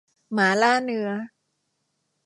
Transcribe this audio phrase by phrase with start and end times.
[0.33, 1.09] หมาล่าเนื้อ